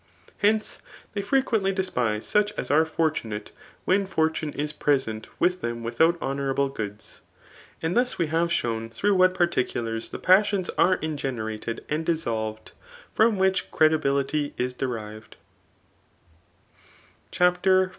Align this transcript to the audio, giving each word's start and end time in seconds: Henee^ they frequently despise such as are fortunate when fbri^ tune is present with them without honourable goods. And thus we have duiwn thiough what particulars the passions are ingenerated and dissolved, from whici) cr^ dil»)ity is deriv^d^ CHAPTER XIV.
Henee^ 0.43 0.79
they 1.13 1.21
frequently 1.21 1.71
despise 1.71 2.25
such 2.25 2.51
as 2.53 2.71
are 2.71 2.85
fortunate 2.85 3.51
when 3.85 4.07
fbri^ 4.07 4.33
tune 4.33 4.51
is 4.53 4.73
present 4.73 5.27
with 5.39 5.61
them 5.61 5.83
without 5.83 6.19
honourable 6.19 6.69
goods. 6.69 7.21
And 7.83 7.95
thus 7.95 8.17
we 8.17 8.25
have 8.25 8.47
duiwn 8.49 8.89
thiough 8.89 9.15
what 9.15 9.35
particulars 9.35 10.09
the 10.09 10.17
passions 10.17 10.71
are 10.75 10.95
ingenerated 10.95 11.85
and 11.87 12.03
dissolved, 12.03 12.71
from 13.13 13.37
whici) 13.37 13.69
cr^ 13.69 14.01
dil»)ity 14.01 14.53
is 14.57 14.73
deriv^d^ 14.73 15.33
CHAPTER 17.29 17.87
XIV. 17.89 17.89